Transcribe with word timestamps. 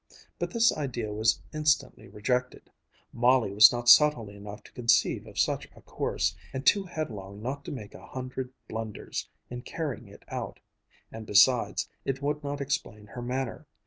But 0.39 0.49
this 0.49 0.75
idea 0.75 1.13
was 1.13 1.39
instantly 1.53 2.07
rejected: 2.07 2.71
Molly 3.13 3.51
was 3.51 3.71
not 3.71 3.87
subtle 3.87 4.29
enough 4.29 4.63
to 4.63 4.71
conceive 4.71 5.27
of 5.27 5.37
such 5.37 5.69
a 5.75 5.81
course, 5.81 6.35
and 6.53 6.65
too 6.65 6.81
headlong 6.85 7.39
not 7.43 7.63
to 7.65 7.71
make 7.71 7.93
a 7.93 8.07
hundred 8.07 8.51
blunders 8.67 9.29
in 9.51 9.61
carrying 9.61 10.07
it 10.07 10.23
out; 10.29 10.59
and 11.11 11.27
besides, 11.27 11.87
it 12.03 12.19
would 12.19 12.43
not 12.43 12.61
explain 12.61 13.05
her 13.13 13.21
manner. 13.21 13.67